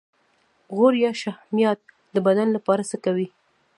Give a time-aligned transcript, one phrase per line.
[0.75, 1.79] غوړ یا شحمیات
[2.13, 3.27] د بدن لپاره څه کوي